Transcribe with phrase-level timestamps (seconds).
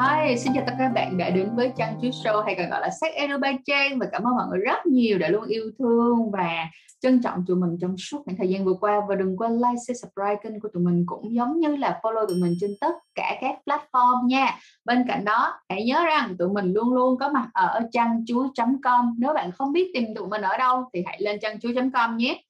[0.00, 2.70] Hi, xin chào tất cả các bạn đã đến với Trang Chú Show hay còn
[2.70, 5.44] gọi là Sách Edu Ba Trang và cảm ơn mọi người rất nhiều đã luôn
[5.44, 6.66] yêu thương và
[7.00, 9.76] trân trọng tụi mình trong suốt những thời gian vừa qua và đừng quên like,
[9.86, 12.94] share, subscribe kênh của tụi mình cũng giống như là follow tụi mình trên tất
[13.14, 14.58] cả các platform nha.
[14.84, 18.24] Bên cạnh đó, hãy nhớ rằng tụi mình luôn luôn có mặt ở trang
[18.82, 21.56] com Nếu bạn không biết tìm tụi mình ở đâu thì hãy lên trang
[21.92, 22.42] com nhé.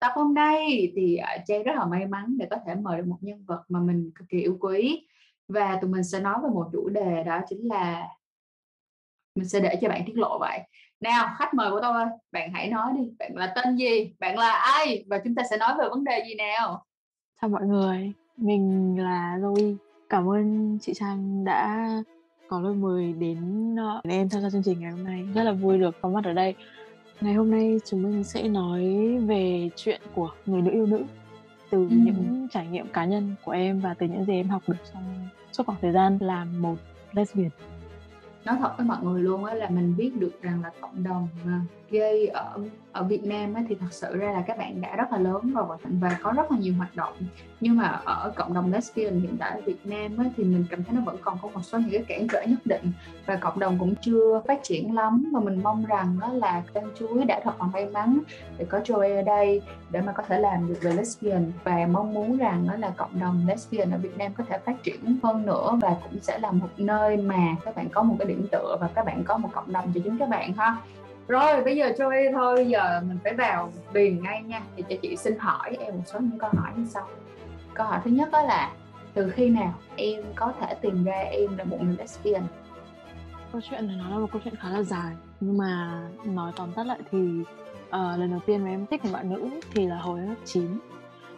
[0.00, 3.06] Tập hôm nay thì uh, Trang rất là may mắn để có thể mời được
[3.06, 5.06] một nhân vật mà mình cực kỳ yêu quý
[5.48, 8.08] và tụi mình sẽ nói về một chủ đề đó chính là
[9.34, 10.60] mình sẽ để cho bạn tiết lộ vậy.
[11.00, 14.52] Nào, khách mời của tôi, bạn hãy nói đi, bạn là tên gì, bạn là
[14.52, 16.84] ai và chúng ta sẽ nói về vấn đề gì nào?
[17.40, 19.76] Chào mọi người, mình là Zoe.
[20.08, 21.88] Cảm ơn chị Trang đã
[22.48, 25.22] có lời mời đến ờ, em tham gia chương trình ngày hôm nay.
[25.34, 26.54] Rất là vui được có mặt ở đây.
[27.20, 28.82] Ngày hôm nay chúng mình sẽ nói
[29.26, 31.04] về chuyện của người nữ yêu nữ
[31.70, 31.96] từ ừ.
[31.96, 35.28] những trải nghiệm cá nhân của em và từ những gì em học được trong
[35.52, 36.76] suốt khoảng thời gian làm một
[37.12, 37.50] lesbian
[38.44, 41.28] nói thật với mọi người luôn á là mình biết được rằng là cộng đồng
[41.90, 42.58] gay ở
[42.96, 45.52] ở Việt Nam á, thì thật sự ra là các bạn đã rất là lớn
[45.54, 47.14] rồi và có rất là nhiều hoạt động.
[47.60, 50.84] Nhưng mà ở cộng đồng lesbian hiện tại ở Việt Nam á, thì mình cảm
[50.84, 52.92] thấy nó vẫn còn có một số những cái cản trở nhất định.
[53.26, 56.84] Và cộng đồng cũng chưa phát triển lắm và mình mong rằng đó là kênh
[56.98, 58.18] chuối đã thật là may mắn
[58.58, 61.52] để có Joey ở đây để mà có thể làm được về lesbian.
[61.64, 64.82] Và mong muốn rằng đó là cộng đồng lesbian ở Việt Nam có thể phát
[64.82, 68.28] triển hơn nữa và cũng sẽ là một nơi mà các bạn có một cái
[68.28, 70.76] điểm tựa và các bạn có một cộng đồng cho chính các bạn ha
[71.28, 74.62] rồi bây giờ Joey thôi giờ mình phải vào liền ngay nha.
[74.76, 77.08] Thì cho chị xin hỏi em một số những câu hỏi như sau.
[77.74, 78.72] Câu hỏi thứ nhất đó là
[79.14, 82.42] từ khi nào em có thể tìm ra em là một người lesbian?
[83.52, 85.14] Câu chuyện này nó là một câu chuyện khá là dài.
[85.40, 87.18] Nhưng mà nói tóm tắt lại thì
[87.88, 90.78] uh, lần đầu tiên mà em thích một bạn nữ thì là hồi lớp 9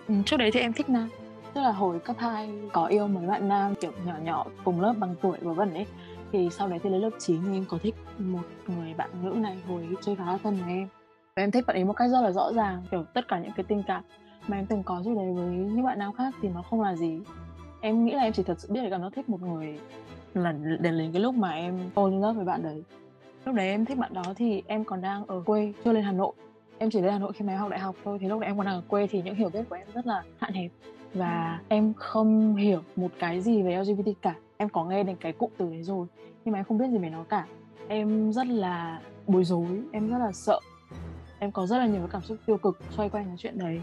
[0.08, 1.08] ừ, trước đấy thì em thích nam.
[1.54, 4.94] Tức là hồi cấp 2 có yêu mấy bạn nam kiểu nhỏ nhỏ cùng lớp
[4.98, 5.86] bằng tuổi và vân ấy
[6.32, 9.30] thì sau đấy thì đến lớp 9 thì em có thích một người bạn nữ
[9.30, 10.88] này hồi chơi khá là thân với em.
[11.36, 13.52] Và em thích bạn ấy một cách rất là rõ ràng, kiểu tất cả những
[13.56, 14.02] cái tình cảm
[14.48, 16.96] mà em từng có trước đấy với những bạn nam khác thì nó không là
[16.96, 17.20] gì.
[17.80, 19.78] Em nghĩ là em chỉ thật sự biết là cảm giác thích một người
[20.34, 22.84] là đến đến cái lúc mà em ôn lớp với bạn đấy.
[23.44, 26.12] Lúc đấy em thích bạn đó thì em còn đang ở quê, chưa lên hà
[26.12, 26.32] nội.
[26.78, 28.50] Em chỉ lên hà nội khi mà em học đại học thôi, thì lúc đấy
[28.50, 30.70] em còn đang ở quê thì những hiểu biết của em rất là hạn hẹp.
[31.14, 35.32] Và em không hiểu một cái gì về lgbt cả em có nghe đến cái
[35.32, 36.06] cụm từ đấy rồi,
[36.44, 37.46] nhưng mà em không biết gì về nó cả.
[37.88, 40.60] Em rất là bối rối, em rất là sợ.
[41.38, 43.80] Em có rất là nhiều cảm xúc tiêu cực xoay quanh cái chuyện đấy.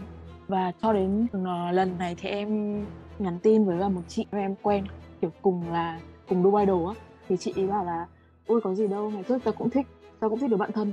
[0.48, 2.84] Và cho đến ờ, lần này thì em
[3.18, 4.84] nhắn tin với một chị em quen,
[5.20, 6.94] kiểu cùng là, cùng Dubai đồ á.
[7.28, 8.06] Thì chị ấy bảo là,
[8.46, 9.86] ôi, có gì đâu, ngày trước tao cũng thích,
[10.20, 10.92] tao cũng thích được bạn thân.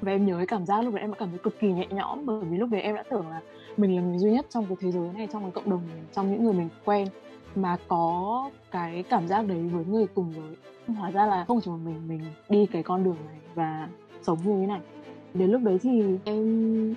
[0.00, 1.86] Và em nhớ cái cảm giác lúc đấy em đã cảm thấy cực kỳ nhẹ
[1.90, 3.40] nhõm, bởi vì lúc đấy em đã tưởng là
[3.76, 5.98] mình là người duy nhất trong cái thế giới này, trong cái cộng đồng này
[6.12, 7.08] trong những người mình quen
[7.56, 10.56] mà có cái cảm giác đấy với người cùng giới
[10.96, 13.88] hóa ra là không chỉ một mình mình đi cái con đường này và
[14.22, 14.80] sống như thế này.
[15.34, 16.44] Đến lúc đấy thì em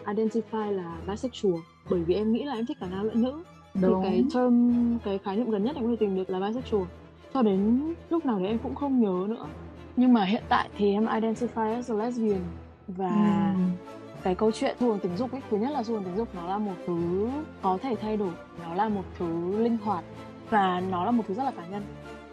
[0.06, 1.56] identify là bisexual
[1.90, 3.44] bởi vì em nghĩ là em thích cả nam lẫn nữ.
[3.82, 4.04] Đúng.
[4.04, 6.84] thì cái term cái khái niệm gần nhất em có thể tìm được là bisexual.
[7.34, 9.48] Cho đến lúc nào đấy em cũng không nhớ nữa.
[9.96, 12.42] Nhưng mà hiện tại thì em identify as a lesbian.
[12.88, 13.72] Và uhm.
[14.24, 16.28] cái câu chuyện xu hướng tình dục ấy thứ nhất là xu hướng tình dục
[16.36, 17.30] nó là một thứ
[17.62, 18.32] có thể thay đổi.
[18.64, 20.04] Nó là một thứ linh hoạt
[20.50, 21.84] và nó là một thứ rất là cá nhân.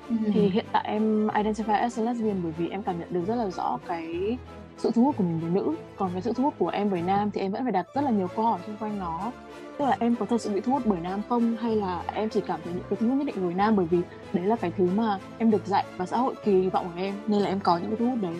[0.08, 0.16] Ừ.
[0.34, 3.34] thì hiện tại em identify as a lesbian bởi vì em cảm nhận được rất
[3.34, 4.38] là rõ cái
[4.76, 5.76] sự thu hút của mình với nữ.
[5.96, 8.04] Còn cái sự thu hút của em với nam thì em vẫn phải đặt rất
[8.04, 9.32] là nhiều câu hỏi xung quanh nó.
[9.78, 11.56] Tức là em có thật sự bị thu hút bởi nam không?
[11.56, 13.86] Hay là em chỉ cảm thấy những cái thu hút nhất định với nam bởi
[13.86, 13.98] vì
[14.32, 17.14] đấy là cái thứ mà em được dạy và xã hội kỳ vọng của em
[17.26, 18.36] nên là em có những cái thu hút đấy.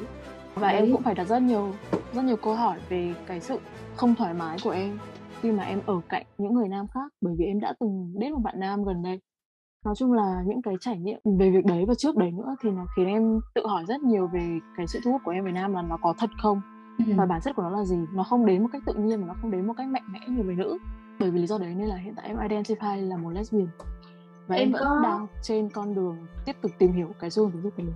[0.55, 0.81] Và đấy.
[0.81, 1.73] em cũng phải đặt rất nhiều
[2.13, 3.59] rất nhiều câu hỏi về cái sự
[3.97, 4.99] không thoải mái của em
[5.41, 7.13] khi mà em ở cạnh những người nam khác.
[7.21, 9.21] Bởi vì em đã từng đến một bạn nam gần đây
[9.85, 12.71] nói chung là những cái trải nghiệm về việc đấy và trước đấy nữa thì
[12.71, 15.53] nó khiến em tự hỏi rất nhiều về cái sự thu hút của em Việt
[15.55, 16.61] Nam là nó có thật không?
[16.99, 17.05] Ừ.
[17.17, 17.97] và bản chất của nó là gì?
[18.13, 20.21] Nó không đến một cách tự nhiên mà nó không đến một cách mạnh mẽ
[20.29, 20.79] như về nữ.
[21.21, 23.69] Bởi vì lý do đấy nên là hiện tại em identify là một lesbian.
[24.47, 25.01] Và em, em vẫn có...
[25.03, 27.95] đang trên con đường tiếp tục tìm hiểu cái xu hướng dục này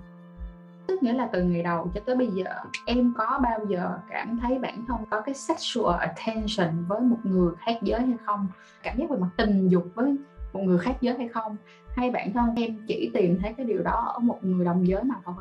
[0.89, 2.45] tức nghĩa là từ ngày đầu cho tới bây giờ
[2.87, 7.53] em có bao giờ cảm thấy bản thân có cái sexual attention với một người
[7.59, 8.47] khác giới hay không?
[8.83, 10.17] Cảm giác về mặt tình dục với
[10.53, 11.57] một người khác giới hay không.
[11.97, 15.05] Hay bản thân em chỉ tìm thấy cái điều đó ở một người đồng giới
[15.05, 15.35] mà thôi.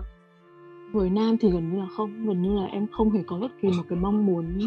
[0.92, 3.52] Với nam thì gần như là không gần như là em không hề có bất
[3.62, 4.58] kỳ một cái mong muốn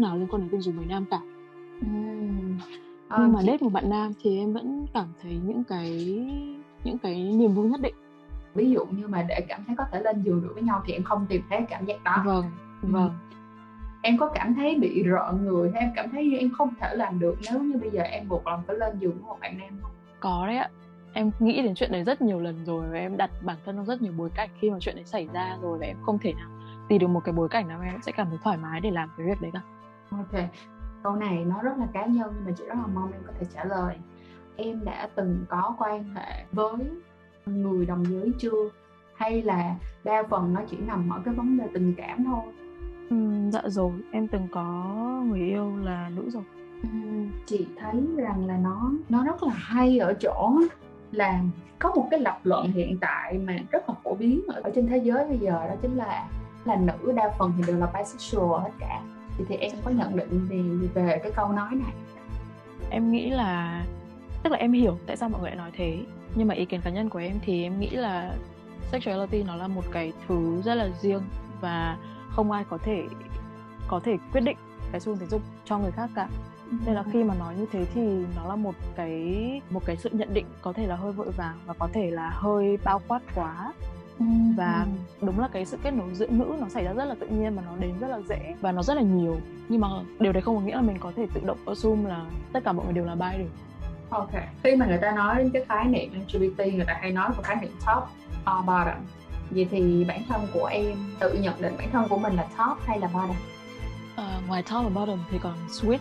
[0.00, 1.20] nào liên quan đến tình dục với nam cả.
[1.86, 2.58] Uhm.
[3.08, 3.46] à, nhưng mà chị...
[3.46, 6.16] date một bạn nam thì em vẫn cảm thấy những cái
[6.84, 7.94] những cái niềm vui nhất định.
[8.54, 10.92] Ví dụ như mà để cảm thấy có thể lên giường được với nhau thì
[10.92, 12.22] em không tìm thấy cảm giác đó.
[12.26, 12.44] Vâng
[12.82, 13.10] vâng
[14.02, 17.18] em có cảm thấy bị rợn người hay em cảm thấy em không thể làm
[17.18, 19.78] được nếu như bây giờ em buộc lòng phải lên giường với một bạn nam
[19.82, 19.90] không?
[20.20, 20.68] Có đấy ạ.
[21.12, 23.84] Em nghĩ đến chuyện đấy rất nhiều lần rồi và em đặt bản thân trong
[23.84, 26.32] rất nhiều bối cảnh khi mà chuyện đấy xảy ra rồi và em không thể
[26.32, 26.48] nào
[26.88, 29.10] tìm được một cái bối cảnh nào em sẽ cảm thấy thoải mái để làm
[29.16, 29.60] cái việc đấy cả.
[30.10, 30.44] Ok.
[31.02, 33.32] Câu này nó rất là cá nhân nhưng mà chị rất là mong em có
[33.40, 33.96] thể trả lời.
[34.56, 36.74] Em đã từng có quan hệ với
[37.46, 38.70] người đồng giới chưa?
[39.14, 39.74] Hay là
[40.04, 42.42] đa phần nó chỉ nằm ở cái vấn đề tình cảm thôi
[43.10, 43.16] ừ,
[43.52, 44.64] dạ rồi em từng có
[45.26, 46.42] người yêu là nữ rồi.
[46.82, 46.88] Ừ,
[47.46, 50.52] chị thấy rằng là nó nó rất là hay ở chỗ
[51.12, 51.40] là
[51.78, 54.98] có một cái lập luận hiện tại mà rất là phổ biến ở trên thế
[54.98, 56.28] giới bây giờ đó chính là
[56.64, 59.02] là nữ đa phần thì đều là bisexual hết cả.
[59.38, 61.92] Thì, thì em có nhận định gì về cái câu nói này?
[62.90, 63.84] Em nghĩ là
[64.42, 65.98] tức là em hiểu tại sao mọi người lại nói thế
[66.34, 68.32] nhưng mà ý kiến cá nhân của em thì em nghĩ là
[68.92, 71.22] sexuality nó là một cái thứ rất là riêng
[71.60, 71.96] và
[72.30, 73.08] không ai có thể
[73.88, 74.56] có thể quyết định
[74.92, 76.28] cái xu hướng tình dục cho người khác cả.
[76.86, 80.10] Nên là khi mà nói như thế thì nó là một cái một cái sự
[80.12, 83.22] nhận định có thể là hơi vội vàng và có thể là hơi bao quát
[83.34, 83.72] quá.
[84.56, 84.86] Và
[85.20, 87.56] đúng là cái sự kết nối giữa nữ nó xảy ra rất là tự nhiên
[87.56, 89.36] và nó đến rất là dễ và nó rất là nhiều.
[89.68, 89.88] Nhưng mà
[90.18, 92.72] điều đấy không có nghĩa là mình có thể tự động assume là tất cả
[92.72, 93.50] mọi người đều là bi được.
[94.10, 94.30] Ok.
[94.62, 97.42] Khi mà người ta nói đến cái khái niệm LGBT người ta hay nói về
[97.42, 98.04] khái niệm top
[98.40, 99.04] or bottom.
[99.50, 102.86] Vậy thì bản thân của em tự nhận định bản thân của mình là top
[102.86, 103.36] hay là bottom?
[104.16, 105.98] À, ngoài top và bottom thì còn switch,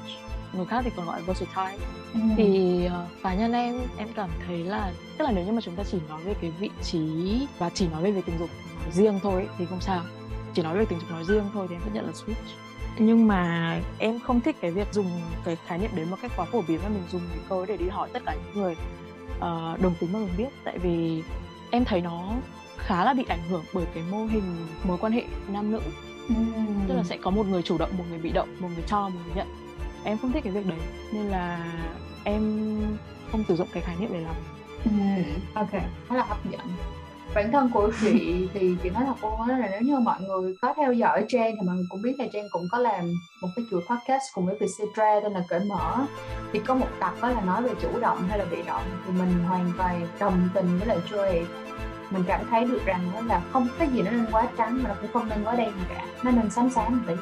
[0.53, 1.85] người khác thì còn gọi versatile.
[2.13, 2.19] Ừ.
[2.37, 5.75] Thì uh, cá nhân em em cảm thấy là tức là nếu như mà chúng
[5.75, 8.49] ta chỉ nói về cái vị trí và chỉ nói về việc tình dục
[8.91, 10.01] riêng thôi thì không sao.
[10.53, 12.69] Chỉ nói về tình dục nói riêng thôi thì em vẫn nhận là switch
[12.99, 15.07] nhưng mà em không thích cái việc dùng
[15.43, 17.77] cái khái niệm đấy một cách quá phổ biến và mình dùng cái câu để
[17.77, 18.75] đi hỏi tất cả những người
[19.37, 21.23] uh, đồng tính mà mình biết tại vì
[21.71, 22.31] em thấy nó
[22.89, 25.79] khá là bị ảnh hưởng bởi cái mô hình mối quan hệ nam nữ.
[26.33, 26.87] Uhm.
[26.87, 29.09] tức là sẽ có một người chủ động một người bị động một người cho
[29.09, 29.47] một người nhận.
[30.03, 30.79] Em không thích cái việc đấy
[31.13, 31.73] nên là
[32.23, 32.41] em
[33.31, 34.35] không sử dụng cái khái niệm để làm
[34.89, 35.23] uhm.
[35.53, 35.71] ok
[36.09, 36.61] khá là hấp dẫn.
[37.35, 40.55] Bản thân của chị thì chị nói thật luôn á là nếu như mọi người
[40.61, 43.49] có theo dõi Trang thì mọi người cũng biết là Trang cũng có làm một
[43.55, 46.05] cái chuỗi podcast cùng với Vietcetera tên là cởi mở.
[46.53, 49.13] Thì có một tập đó là nói về chủ động hay là bị động thì
[49.19, 51.43] mình hoàn toàn đồng tình với lại Joy
[52.11, 54.89] mình cảm thấy được rằng đó là không cái gì nó nên quá trắng mà
[54.89, 56.03] nó cũng không nên quá đen cả.
[56.23, 57.13] Nó nên xám xám một tí.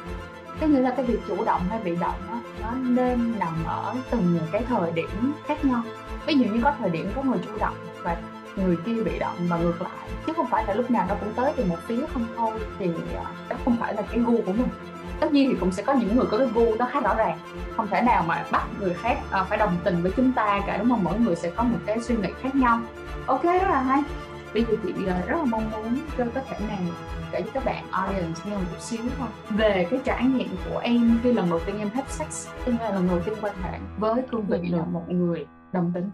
[0.60, 3.94] Cái nghĩa là cái việc chủ động hay bị động đó, nó nên nằm ở
[4.10, 5.82] từng cái thời điểm khác nhau.
[6.26, 8.16] Ví dụ như có thời điểm có người chủ động và
[8.56, 11.32] người kia bị động và ngược lại chứ không phải là lúc nào nó cũng
[11.34, 14.52] tới từ một phía không thôi thì à, đó không phải là cái gu của
[14.52, 14.68] mình.
[15.20, 17.38] Tất nhiên thì cũng sẽ có những người có cái gu nó khá rõ ràng.
[17.76, 20.76] Không thể nào mà bắt người khác à, phải đồng tình với chúng ta cả
[20.76, 21.04] đúng không?
[21.04, 22.80] Mỗi người sẽ có một cái suy nghĩ khác nhau.
[23.26, 24.02] Ok rất là hay
[24.54, 26.78] bây giờ chị uh, rất là mong muốn cho có thể nào
[27.32, 30.78] kể cho các bạn audience nghe một chút xíu thôi về cái trải nghiệm của
[30.78, 33.78] em khi lần đầu tiên em have sex tức là lần đầu tiên quan hệ
[33.98, 36.10] với cương vị là một người đồng tính.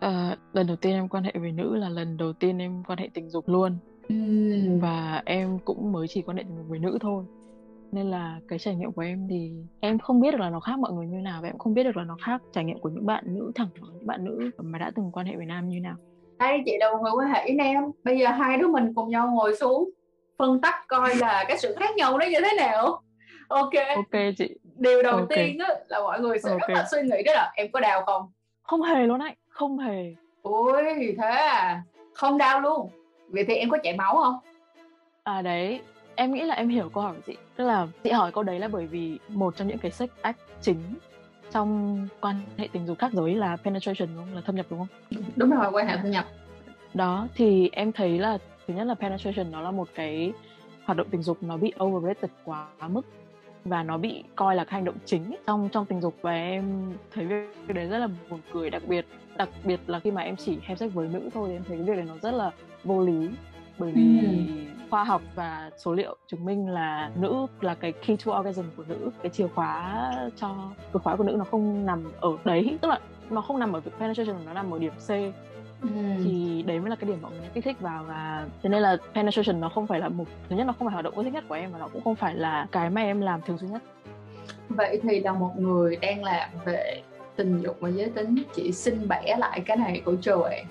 [0.00, 2.98] À, lần đầu tiên em quan hệ với nữ là lần đầu tiên em quan
[2.98, 3.78] hệ tình dục luôn.
[4.12, 4.80] Uhm.
[4.80, 7.24] và em cũng mới chỉ quan hệ tình dục với nữ thôi.
[7.92, 10.78] Nên là cái trải nghiệm của em thì em không biết được là nó khác
[10.78, 12.88] mọi người như nào và em không biết được là nó khác trải nghiệm của
[12.88, 15.80] những bạn nữ thẳng những bạn nữ mà đã từng quan hệ với nam như
[15.80, 15.96] nào
[16.38, 17.90] đây chị là một người quan hệ với nam.
[18.04, 19.90] Bây giờ hai đứa mình cùng nhau ngồi xuống
[20.38, 23.02] phân tích coi là cái sự khác nhau nó như thế nào.
[23.48, 23.72] Ok.
[23.96, 24.56] Ok chị.
[24.76, 25.38] Điều đầu okay.
[25.38, 26.68] tiên á là mọi người sẽ okay.
[26.68, 28.32] rất là suy nghĩ đó là em có đau không?
[28.62, 30.14] Không hề luôn anh không hề.
[30.42, 30.82] Ui
[31.18, 31.82] thế à?
[32.14, 32.90] Không đau luôn.
[33.28, 34.34] Vậy thì em có chảy máu không?
[35.24, 35.80] À đấy.
[36.14, 37.36] Em nghĩ là em hiểu câu hỏi của chị.
[37.56, 40.38] Tức là chị hỏi câu đấy là bởi vì một trong những cái sex act
[40.60, 40.78] chính
[41.54, 44.34] trong quan hệ tình dục khác giới là penetration đúng không?
[44.34, 45.22] Là thâm nhập đúng không?
[45.36, 46.24] Đúng rồi quan hệ thâm nhập.
[46.94, 50.32] Đó thì em thấy là thứ nhất là penetration nó là một cái
[50.84, 53.02] hoạt động tình dục nó bị overrated quá mức
[53.64, 56.92] và nó bị coi là cái hành động chính trong trong tình dục và em
[57.12, 59.06] thấy việc đấy rất là buồn cười đặc biệt.
[59.36, 61.76] Đặc biệt là khi mà em chỉ have sex với nữ thôi thì em thấy
[61.76, 62.50] cái việc này nó rất là
[62.84, 63.28] vô lý
[63.78, 64.26] bởi vì ừ.
[64.90, 68.84] khoa học và số liệu chứng minh là nữ là cái key to orgasm của
[68.88, 70.54] nữ cái chìa khóa cho
[70.92, 73.00] chìa khóa của nữ nó không nằm ở đấy tức là
[73.30, 75.10] nó không nằm ở việc penetration nó nằm ở điểm C.
[75.82, 75.88] Ừ.
[76.24, 78.96] thì đấy mới là cái điểm mọi người kích thích vào và thế nên là
[79.14, 81.32] penetration nó không phải là một thứ nhất nó không phải hoạt động yêu thích
[81.32, 83.72] nhất của em và nó cũng không phải là cái mà em làm thường xuyên
[83.72, 83.82] nhất.
[84.68, 87.02] Vậy thì là một người đang làm về
[87.36, 90.64] tình dục và giới tính chị xin bẻ lại cái này của trời.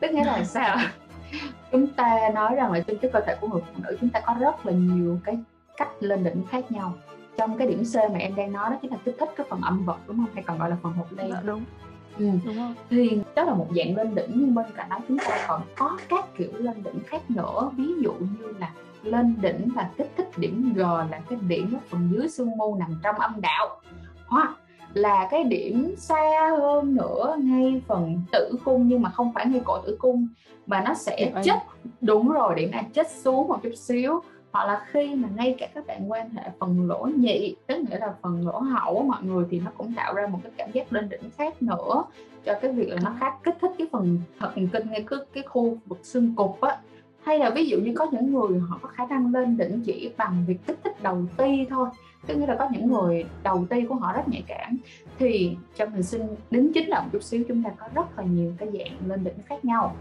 [0.00, 0.78] Tức nghĩa là sao
[1.72, 4.20] chúng ta nói rằng là trên cái cơ thể của người phụ nữ chúng ta
[4.20, 5.38] có rất là nhiều cái
[5.76, 6.94] cách lên đỉnh khác nhau.
[7.36, 9.60] Trong cái điểm C mà em đang nói đó chính là kích thích cái phần
[9.60, 10.34] âm vật đúng không?
[10.34, 11.64] Hay còn gọi là phần hột đen dạ, đúng.
[12.18, 12.30] Ừ.
[12.44, 12.74] Đúng không?
[12.90, 15.98] thì đó là một dạng lên đỉnh nhưng bên cạnh đó chúng ta còn có
[16.08, 17.70] các kiểu lên đỉnh khác nữa.
[17.76, 21.80] Ví dụ như là lên đỉnh và kích thích điểm G là cái điểm ở
[21.88, 23.80] phần dưới xương mu nằm trong âm đạo.
[24.26, 24.56] Hoặc
[24.94, 29.60] là cái điểm xa hơn nữa ngay phần tử cung nhưng mà không phải ngay
[29.64, 30.28] cổ tử cung
[30.66, 31.58] mà nó sẽ chết
[32.00, 34.20] đúng rồi điểm này chết xuống một chút xíu.
[34.52, 37.98] Hoặc là khi mà ngay cả các bạn quan hệ phần lỗ nhị tức nghĩa
[37.98, 40.72] là phần lỗ hậu của mọi người thì nó cũng tạo ra một cái cảm
[40.72, 42.04] giác lên đỉnh khác nữa.
[42.44, 45.42] Cho cái việc là nó khác kích thích cái phần thần kinh ngay cái, cái
[45.42, 46.78] khu vực xương cục á.
[47.22, 50.10] Hay là ví dụ như có những người họ có khả năng lên đỉnh chỉ
[50.16, 51.88] bằng việc kích thích đầu ti thôi
[52.26, 54.76] tức nghĩa là có những người đầu ti của họ rất nhạy cảm.
[55.18, 58.24] Thì trong hình sinh đính chính là một chút xíu chúng ta có rất là
[58.24, 59.96] nhiều cái dạng lên đỉnh khác nhau.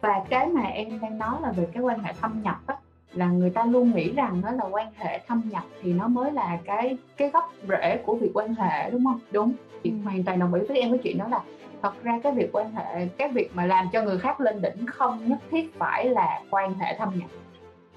[0.00, 2.76] Và cái mà em đang nói là về cái quan hệ thâm nhập á
[3.12, 6.32] là người ta luôn nghĩ rằng đó là quan hệ thâm nhập thì nó mới
[6.32, 9.20] là cái cái gốc rễ của việc quan hệ đúng không?
[9.32, 9.52] Đúng.
[9.84, 9.96] Thì ừ.
[10.04, 11.40] hoàn toàn đồng ý với em cái chuyện đó là
[11.82, 14.86] thật ra cái việc quan hệ cái việc mà làm cho người khác lên đỉnh
[14.86, 17.30] không nhất thiết phải là quan hệ thâm nhập.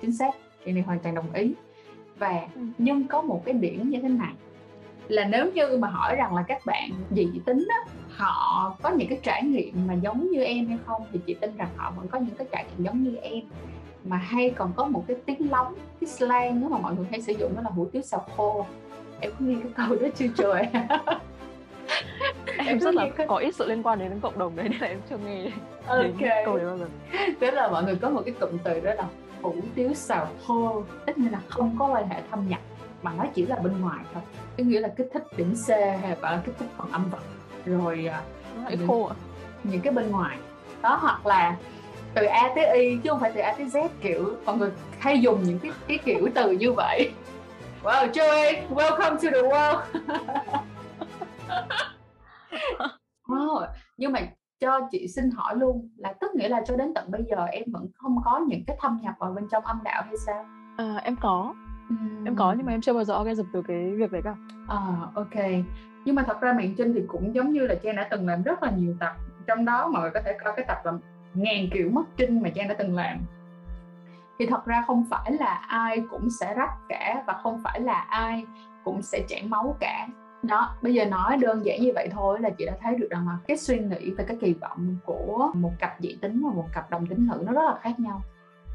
[0.02, 0.32] Chính xác.
[0.66, 1.54] Chuyện này hoàn toàn đồng ý
[2.20, 2.62] và ừ.
[2.78, 4.34] nhưng có một cái điểm như thế này
[5.08, 9.08] là nếu như mà hỏi rằng là các bạn dị tính á, họ có những
[9.10, 12.08] cái trải nghiệm mà giống như em hay không thì chị tin rằng họ vẫn
[12.08, 13.42] có những cái trải nghiệm giống như em.
[14.04, 17.22] Mà hay còn có một cái tiếng lóng cái slang đó mà mọi người hay
[17.22, 18.66] sử dụng đó là hủ tiếu xào khô.
[19.20, 20.68] Em có nghe cái câu đó chưa trời?
[22.58, 25.00] Em, rất là có ít sự liên quan đến cộng đồng đấy nên là em
[25.10, 25.44] chưa nghe.
[26.02, 26.14] Đến
[26.46, 26.86] câu đấy bao giờ.
[27.40, 29.08] Tức là mọi người có một cái cụm từ đó là
[29.56, 32.60] hủ tiếu xào khô tất nhiên là không có quan hệ thâm nhập
[33.02, 34.24] mà nó chỉ là bên ngoài thôi
[34.58, 37.24] cái nghĩa là kích thích điểm C hay là kích thích phần âm vật
[37.66, 38.10] rồi
[38.56, 39.16] nó khô à?
[39.64, 40.38] những cái bên ngoài
[40.82, 41.58] đó hoặc là
[42.14, 45.22] từ A tới Y chứ không phải từ A tới Z kiểu mọi người hay
[45.22, 47.12] dùng những cái cái kiểu từ như vậy
[47.84, 49.82] Wow, Joey, welcome to the world.
[53.28, 53.68] wow.
[53.98, 54.20] Nhưng mà
[54.60, 57.64] cho chị xin hỏi luôn là tức nghĩa là cho đến tận bây giờ em
[57.74, 60.46] vẫn không có những cái thâm nhập vào bên trong âm đạo hay sao?
[60.78, 61.54] À, em có
[61.94, 62.26] uhm.
[62.26, 64.36] em có nhưng mà em chưa bao giờ orgasm từ cái việc đấy cả.
[64.68, 64.78] À,
[65.16, 65.36] ok.
[66.06, 68.44] Nhưng mà thật ra mạng trinh thì cũng giống như là Trang đã từng làm
[68.44, 69.16] rất là nhiều tập
[69.48, 70.92] trong đó mọi người có thể coi cái tập là
[71.34, 73.18] ngàn kiểu mất trinh mà Trang đã từng làm
[74.40, 78.00] thì thật ra không phải là ai cũng sẽ rách cả và không phải là
[78.10, 78.46] ai
[78.84, 80.08] cũng sẽ chảy máu cả
[80.44, 83.28] đó bây giờ nói đơn giản như vậy thôi là chị đã thấy được rằng
[83.28, 86.66] là cái suy nghĩ và cái kỳ vọng của một cặp dị tính và một
[86.74, 88.22] cặp đồng tính nữ nó rất là khác nhau.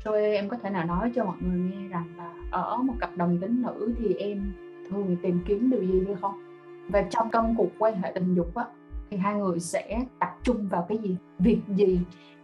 [0.04, 3.10] Cho em có thể nào nói cho mọi người nghe rằng là ở một cặp
[3.16, 4.52] đồng tính nữ thì em
[4.90, 6.42] thường tìm kiếm điều gì hay không?
[6.88, 8.64] Và trong công cuộc quan hệ tình dục á
[9.10, 11.16] thì hai người sẽ tập trung vào cái gì?
[11.38, 12.00] Việc gì?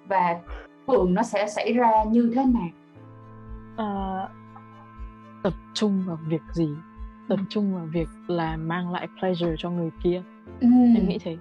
[0.07, 0.41] Và
[0.87, 2.69] thường nó sẽ xảy ra như thế nào?
[3.77, 4.29] À,
[5.43, 6.69] tập trung vào việc gì?
[7.29, 10.23] Tập trung vào việc là mang lại pleasure cho người kia.
[10.61, 10.69] Ừ.
[10.97, 11.37] em nghĩ thế.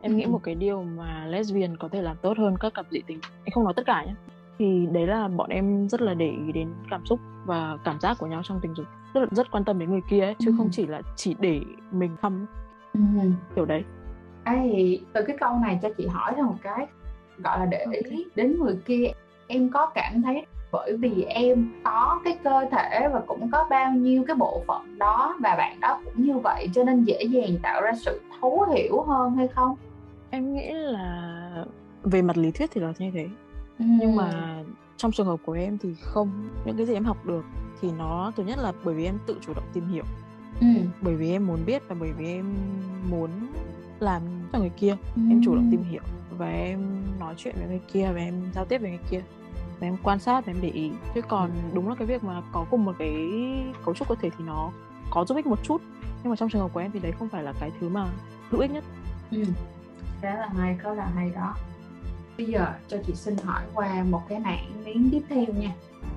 [0.00, 0.16] Em ừ.
[0.16, 3.18] nghĩ một cái điều mà lesbian có thể làm tốt hơn các cặp dị tính.
[3.44, 4.14] Em không nói tất cả nhé
[4.58, 8.16] thì đấy là bọn em rất là để ý đến cảm xúc và cảm giác
[8.18, 8.86] của nhau trong tình dục.
[9.14, 10.54] Rất là rất quan tâm đến người kia ấy, chứ ừ.
[10.58, 11.60] không chỉ là chỉ để
[11.90, 12.46] mình thăm
[12.92, 13.00] ừ.
[13.56, 13.84] kiểu đấy.
[14.44, 16.86] Ê, từ cái câu này cho chị hỏi thêm một cái.
[17.38, 19.06] Gọi là để ý đến người kia
[19.46, 23.92] em có cảm thấy bởi vì em có cái cơ thể và cũng có bao
[23.92, 27.58] nhiêu cái bộ phận đó và bạn đó cũng như vậy cho nên dễ dàng
[27.62, 29.76] tạo ra sự thấu hiểu hơn hay không
[30.30, 31.64] em nghĩ là
[32.02, 33.26] về mặt lý thuyết thì là như thế
[33.78, 33.84] ừ.
[34.00, 34.56] nhưng mà
[34.96, 36.30] trong trường hợp của em thì không
[36.64, 37.44] những cái gì em học được
[37.80, 40.04] thì nó thứ nhất là bởi vì em tự chủ động tìm hiểu
[40.60, 40.66] ừ.
[41.00, 42.54] bởi vì em muốn biết và bởi vì em
[43.10, 43.30] muốn
[44.00, 45.22] làm cho người kia ừ.
[45.30, 46.02] em chủ động tìm hiểu
[46.38, 49.22] và em nói chuyện với người kia và em giao tiếp với người kia
[49.84, 50.90] và em quan sát và em để ý.
[51.14, 51.74] Chứ còn ừ.
[51.74, 53.14] đúng là cái việc mà có cùng một cái
[53.84, 54.70] cấu trúc cơ thể thì nó
[55.10, 55.82] có giúp ích một chút.
[56.22, 58.08] Nhưng mà trong trường hợp của em thì đấy không phải là cái thứ mà
[58.50, 58.84] hữu ích nhất.
[59.30, 59.44] Ừ.
[60.22, 61.54] khá là hay có là hay đó.
[62.38, 65.70] Bây giờ cho chị xin hỏi qua một cái mảng miếng tiếp theo nha.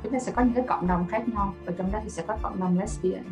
[0.04, 2.24] Chúng ta sẽ có những cái cộng đồng khác nhau và trong đó thì sẽ
[2.28, 3.24] có cộng đồng lesbian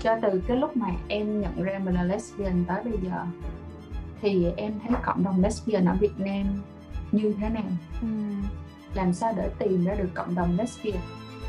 [0.00, 3.26] cho từ cái lúc mà em nhận ra mình là lesbian tới bây giờ
[4.20, 6.46] thì em thấy cộng đồng lesbian ở Việt Nam
[7.12, 7.62] như thế nào?
[8.02, 8.08] Ừ.
[8.94, 10.98] làm sao để tìm ra được cộng đồng lesbian?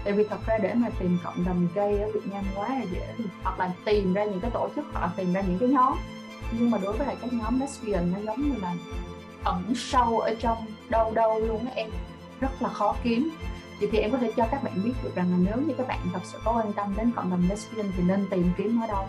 [0.04, 2.86] Tại vì thật ra để mà tìm cộng đồng gay ở Việt Nam quá là
[2.94, 5.70] dễ hoặc là tìm ra những cái tổ chức hoặc là tìm ra những cái
[5.70, 5.94] nhóm.
[6.52, 8.76] Nhưng mà đối với lại các nhóm lesbian nó giống như là
[9.44, 10.58] ẩn sâu ở trong
[10.90, 11.90] đâu đâu luôn á em.
[12.40, 13.30] Rất là khó kiếm.
[13.80, 15.88] Vậy thì em có thể cho các bạn biết được rằng là nếu như các
[15.88, 18.88] bạn thật sự có quan tâm đến cộng đồng lesbian thì nên tìm kiếm ở
[18.88, 19.06] đâu?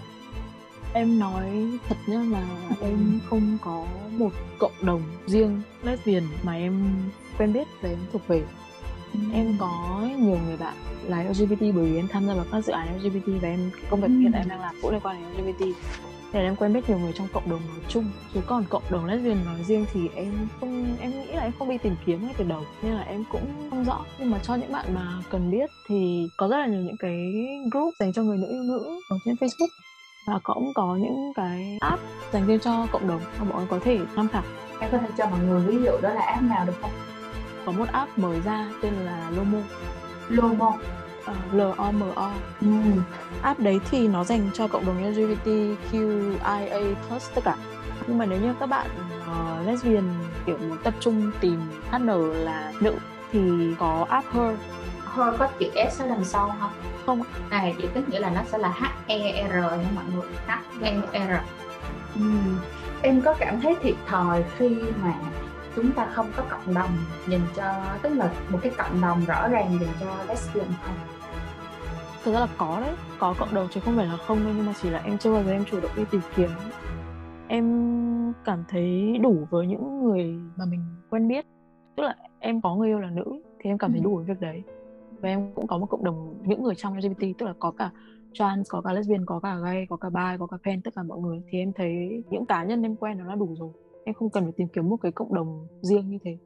[0.92, 2.46] Em nói thật nhá là
[2.80, 7.02] em không có một cộng đồng riêng lesbian mà em
[7.38, 8.42] quen biết về em thuộc về
[9.12, 9.20] ừ.
[9.32, 12.72] em có nhiều người bạn là LGBT bởi vì em tham gia vào các dự
[12.72, 14.18] án LGBT và em công việc ừ.
[14.20, 15.76] hiện tại em đang làm cũng liên quan đến LGBT
[16.34, 18.10] để em quen biết nhiều người trong cộng đồng nói chung.
[18.34, 21.70] Chứ còn cộng đồng lesbian nói riêng thì em không, em nghĩ là em không
[21.70, 24.04] đi tìm kiếm ngay từ đầu, nên là em cũng không rõ.
[24.18, 27.32] Nhưng mà cho những bạn mà cần biết thì có rất là nhiều những cái
[27.72, 29.68] group dành cho người nữ, yêu nữ ở trên Facebook.
[30.26, 33.78] Và cũng có những cái app dành riêng cho cộng đồng mà mọi người có
[33.78, 34.42] thể tham khảo.
[34.80, 36.90] Em có thể cho mọi người ví dụ đó là app nào được không?
[37.66, 39.58] Có một app mới ra tên là Lomo.
[40.28, 40.68] Lomo.
[41.30, 42.30] Uh, L O M O.
[42.60, 42.66] Ừ.
[43.42, 47.56] app đấy thì nó dành cho cộng đồng LGBTQIA plus tất cả.
[48.06, 48.86] Nhưng mà nếu như các bạn
[49.30, 50.04] uh, lesbian
[50.46, 52.06] kiểu muốn tập trung tìm HN
[52.44, 52.94] là nữ
[53.32, 53.40] thì
[53.78, 54.54] có app Her.
[55.16, 56.70] Her có chữ S ở đằng sau không?
[57.06, 57.22] Không.
[57.50, 60.28] À vậy tức nghĩa là nó sẽ là H-E-R nha mọi người.
[60.46, 61.40] H-E-R
[62.18, 62.58] uhm.
[63.02, 65.14] Em có cảm thấy thiệt thòi khi mà
[65.76, 66.90] chúng ta không có cộng đồng
[67.28, 70.94] dành cho tức là một cái cộng đồng rõ ràng dành cho lesbian không?
[72.24, 74.66] Thực ra là có đấy, có cộng đồng chứ không phải là không đâu nhưng
[74.66, 76.48] mà chỉ là em chưa bao giờ em chủ động đi tìm kiếm.
[77.48, 77.64] Em
[78.44, 81.46] cảm thấy đủ với những người mà mình quen biết.
[81.96, 83.24] Tức là em có người yêu là nữ
[83.60, 84.62] thì em cảm thấy đủ với việc đấy.
[85.20, 87.90] Và em cũng có một cộng đồng những người trong LGBT tức là có cả
[88.32, 91.02] trans có cả lesbian có cả gay có cả bi có cả pen tất cả
[91.02, 91.42] mọi người.
[91.50, 93.70] Thì em thấy những cá nhân em quen nó là đủ rồi
[94.04, 96.38] em không cần phải tìm kiếm một cái cộng đồng riêng như thế.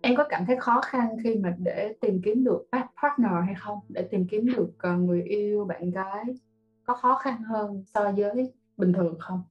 [0.00, 2.66] Em có cảm thấy khó khăn khi mà để tìm kiếm được
[3.02, 3.78] partner hay không?
[3.88, 6.24] Để tìm kiếm được ờ, người yêu, bạn gái,
[6.84, 9.42] có khó khăn hơn so với bình thường không?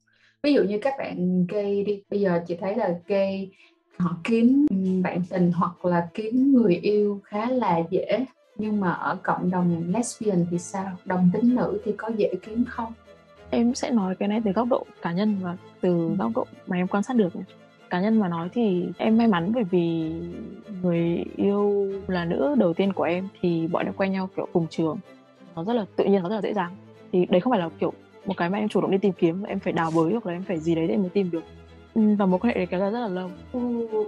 [0.44, 3.51] Ví dụ như các bạn gay đi, bây giờ chị thấy là gay,
[3.98, 4.66] họ kiếm
[5.04, 8.25] bạn tình hoặc là kiếm người yêu khá là dễ.
[8.56, 10.98] Nhưng mà ở cộng đồng lesbian thì sao?
[11.06, 12.94] Đồng tính nữ thì có dễ kiếm không?
[13.50, 16.16] Em sẽ nói cái này từ góc độ cá nhân và từ ừ.
[16.20, 17.34] góc độ mà em quan sát được
[17.89, 20.12] cá nhân mà nói thì em may mắn bởi vì
[20.82, 24.68] người yêu là nữ đầu tiên của em thì bọn em quen nhau kiểu cùng
[24.70, 24.98] trường.
[25.56, 26.75] Nó rất là tự nhiên nó rất là dễ dàng.
[27.12, 27.94] Thì đấy không phải là kiểu
[28.25, 30.34] một cái mà em chủ động đi tìm kiếm em phải đào bới hoặc là
[30.34, 31.44] em phải gì đấy để mới tìm được.
[31.96, 33.30] Ừ, và mối quan hệ đấy kéo dài rất là lâu.
[33.54, 33.60] Ừ,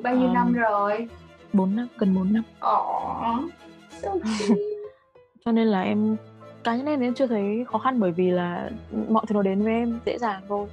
[0.03, 1.07] bao nhiêu um, năm rồi?
[1.53, 2.43] 4 năm gần 4 năm.
[2.59, 3.39] Ồ,
[4.01, 4.09] so
[5.45, 6.15] cho nên là em
[6.63, 8.69] cá nhân em em chưa thấy khó khăn bởi vì là
[9.09, 10.67] mọi thứ nó đến với em dễ dàng thôi.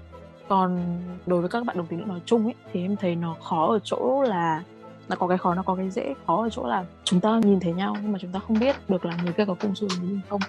[0.49, 3.67] Còn đối với các bạn đồng tính nói chung ấy thì em thấy nó khó
[3.67, 4.63] ở chỗ là
[5.09, 7.61] nó có cái khó nó có cái dễ khó ở chỗ là chúng ta nhìn
[7.61, 9.89] thấy nhau nhưng mà chúng ta không biết được là người kia có cùng xu
[10.01, 10.41] hướng không.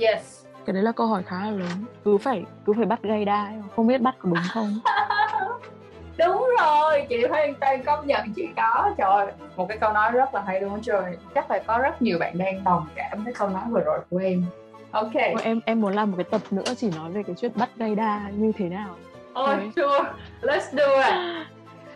[0.00, 0.44] Yes.
[0.64, 1.84] Cái đấy là câu hỏi khá là lớn.
[2.04, 4.80] Cứ phải cứ phải bắt gây đa không biết bắt có đúng không?
[6.18, 8.90] Đúng rồi chị hoàn toàn công nhận chị có.
[8.98, 11.16] Trời một cái câu nói rất là hay luôn trời.
[11.34, 14.18] Chắc phải có rất nhiều bạn đang đồng cảm với câu nói vừa rồi của
[14.18, 14.44] em
[14.90, 15.14] ok.
[15.42, 17.94] Em em muốn làm một cái tập nữa chỉ nói về cái chuyện bắt gây
[17.94, 18.96] đa như thế nào.
[19.32, 20.10] Ôi oh, sure.
[20.42, 21.14] Let's do it.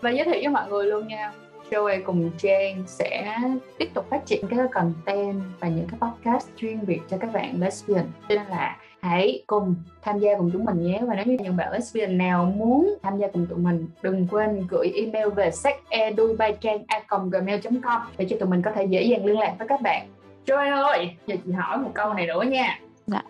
[0.01, 1.33] Và giới thiệu với mọi người luôn nha.
[1.71, 3.39] Joey cùng Jane sẽ
[3.79, 7.61] tiếp tục phát triển cái content và những cái podcast chuyên biệt cho các bạn
[7.61, 8.05] lesbian.
[8.29, 11.01] Cho nên là hãy cùng tham gia cùng chúng mình nhé.
[11.07, 14.67] Và nếu như những bạn lesbian nào muốn tham gia cùng tụi mình đừng quên
[14.71, 19.69] gửi email về sexedubaitrang.gmail.com để cho tụi mình có thể dễ dàng liên lạc với
[19.69, 20.07] các bạn.
[20.47, 23.23] Joey ơi giờ chị hỏi một câu này nữa nha dạ.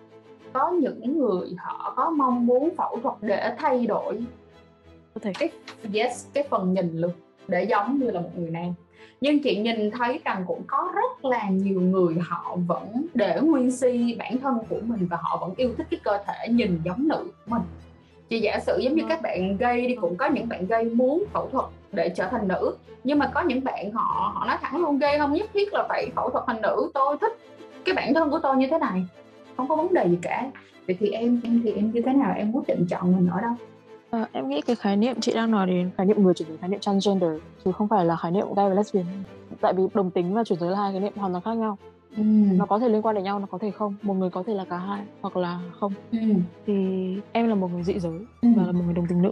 [0.52, 4.24] có những người họ có mong muốn phẫu thuật để thay đổi
[5.22, 5.50] cái
[5.94, 7.10] yes cái phần nhìn luôn
[7.48, 8.74] để giống như là một người nam.
[9.20, 13.70] Nhưng chị nhìn thấy rằng cũng có rất là nhiều người họ vẫn để nguyên
[13.70, 17.08] si bản thân của mình và họ vẫn yêu thích cái cơ thể nhìn giống
[17.08, 17.62] nữ của mình.
[18.28, 21.24] Chị giả sử giống như các bạn gay đi cũng có những bạn gay muốn
[21.32, 22.76] phẫu thuật để trở thành nữ.
[23.04, 25.86] Nhưng mà có những bạn họ họ nói thẳng luôn gay không nhất thiết là
[25.88, 26.90] phải phẫu thuật thành nữ.
[26.94, 27.38] Tôi thích
[27.84, 29.04] cái bản thân của tôi như thế này
[29.56, 30.50] không có vấn đề gì cả
[30.86, 33.40] vậy thì em em thì em như thế nào em quyết định chọn mình ở
[33.40, 33.54] đâu
[34.14, 36.58] À, em nghĩ cái khái niệm chị đang nói đến khái niệm người chuyển giới
[36.58, 37.30] khái niệm transgender
[37.64, 39.06] chứ không phải là khái niệm gay và lesbian
[39.60, 41.78] tại vì đồng tính và chuyển giới là hai khái niệm hoàn toàn khác nhau
[42.16, 42.22] ừ.
[42.52, 44.54] nó có thể liên quan đến nhau nó có thể không một người có thể
[44.54, 46.18] là cả hai hoặc là không ừ.
[46.66, 46.74] thì
[47.32, 48.48] em là một người dị giới ừ.
[48.56, 49.30] và là một người đồng tính nữ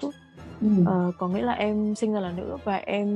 [0.61, 0.69] ừ.
[0.87, 3.09] à, có nghĩa là em sinh ra là nữ và em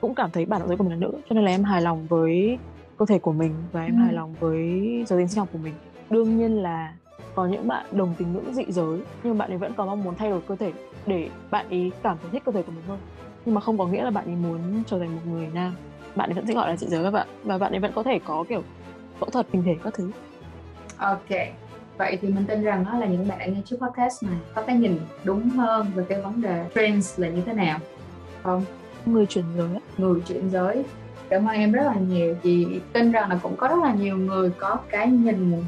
[0.00, 1.82] cũng cảm thấy bản động giới của mình là nữ cho nên là em hài
[1.82, 2.58] lòng với
[2.98, 4.02] cơ thể của mình và em ừ.
[4.02, 4.60] hài lòng với
[5.06, 5.74] giới tính sinh học của mình
[6.12, 6.92] đương nhiên là
[7.34, 10.14] có những bạn đồng tính nữ dị giới nhưng bạn ấy vẫn có mong muốn
[10.14, 10.72] thay đổi cơ thể
[11.06, 12.98] để bạn ấy cảm thấy thích cơ thể của mình hơn.
[13.44, 15.74] Nhưng mà không có nghĩa là bạn ấy muốn trở thành một người nam.
[16.16, 18.02] Bạn ấy vẫn sẽ gọi là dị giới các bạn và bạn ấy vẫn có
[18.02, 18.62] thể có kiểu
[19.18, 20.10] phẫu thuật hình thể các thứ.
[20.96, 21.28] Ok.
[21.98, 24.76] Vậy thì mình tin rằng đó là những bạn nghe trước podcast này có cái
[24.76, 27.78] nhìn đúng hơn về cái vấn đề trans là như thế nào
[28.42, 28.64] không?
[29.06, 30.84] Người chuyển giới người chuyển giới.
[31.28, 32.36] Cảm ơn em rất là nhiều.
[32.42, 35.64] Chị tin rằng là cũng có rất là nhiều người có cái nhìn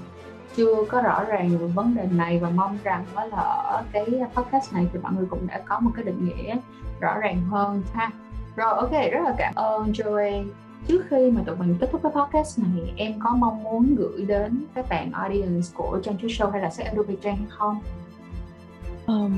[0.56, 4.04] chưa có rõ ràng về vấn đề này và mong rằng đó là ở cái
[4.34, 6.56] podcast này thì mọi người cũng đã có một cái định nghĩa
[7.00, 8.10] rõ ràng hơn ha
[8.56, 10.44] rồi ok rất là cảm ơn Joey
[10.88, 14.24] trước khi mà tụi mình kết thúc cái podcast này em có mong muốn gửi
[14.24, 17.80] đến các bạn audience của Trang Chú Show hay là Sách Adobe Trang hay không?
[19.06, 19.32] Um,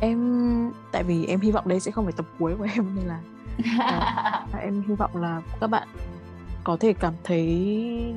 [0.00, 3.06] em tại vì em hy vọng đây sẽ không phải tập cuối của em nên
[3.06, 3.20] là
[4.54, 5.88] uh, em hy vọng là các bạn
[6.68, 7.46] có thể cảm thấy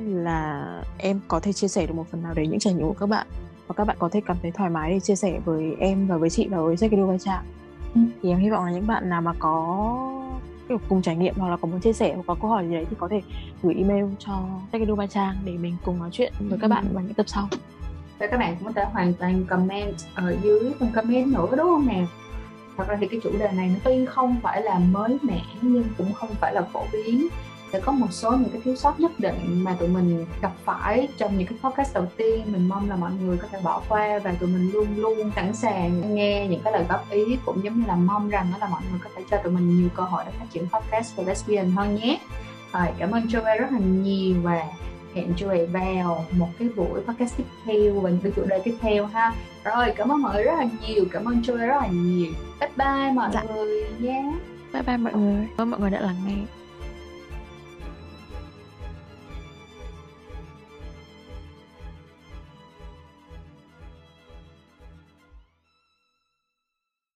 [0.06, 2.94] là em có thể chia sẻ được một phần nào đấy những trải nghiệm của
[3.00, 3.26] các bạn?
[3.66, 6.16] Và các bạn có thể cảm thấy thoải mái để chia sẻ với em và
[6.16, 7.44] với chị và với Sekido Vai Trạng
[7.94, 8.00] ừ.
[8.22, 9.98] thì em hy vọng là những bạn nào mà có
[10.68, 12.74] kiểu cùng trải nghiệm hoặc là có muốn chia sẻ hoặc có câu hỏi gì
[12.74, 13.22] đấy thì có thể
[13.62, 14.32] gửi email cho
[14.72, 17.48] Sekido Vai Trang để mình cùng nói chuyện với các bạn vào những tập sau.
[18.18, 21.66] Và các bạn cũng có thể hoàn toàn comment ở dưới phần comment nữa đúng
[21.66, 22.06] không nào
[22.76, 25.84] thật ra thì cái chủ đề này nó tuy không phải là mới mẻ nhưng
[25.98, 27.28] cũng không phải là phổ biến
[27.72, 31.08] sẽ có một số những cái thiếu sót nhất định mà tụi mình gặp phải
[31.18, 32.44] trong những cái podcast đầu tiên.
[32.46, 35.54] Mình mong là mọi người có thể bỏ qua và tụi mình luôn luôn sẵn
[35.54, 38.68] sàng nghe những cái lời góp ý cũng giống như là mong rằng đó là
[38.68, 41.24] mọi người có thể cho tụi mình nhiều cơ hội để phát triển podcast về
[41.24, 42.18] lesbian hơn nhé.
[42.72, 44.64] Rồi cảm ơn Joey rất là nhiều và
[45.14, 48.76] hẹn Joey vào một cái buổi podcast tiếp theo và những cái chủ đề tiếp
[48.80, 49.32] theo ha.
[49.64, 52.32] Rồi cảm ơn mọi người rất là nhiều cảm ơn Joey rất là nhiều.
[52.60, 53.42] Bye bye mọi dạ.
[53.42, 54.32] người nhé.
[54.72, 55.48] Bye bye mọi người.
[55.58, 56.61] Cảm ơn mọi người đã lắng nghe